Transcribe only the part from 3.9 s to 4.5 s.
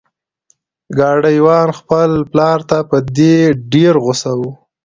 غوسه و.